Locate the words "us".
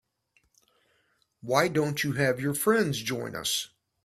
3.35-3.69